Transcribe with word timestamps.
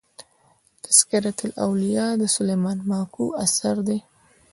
"تذکرةالاولیا" 0.85 2.07
د 2.21 2.23
سلیمان 2.35 2.77
ماکو 2.89 3.25
اثر 3.45 3.75
دﺉ. 3.87 3.99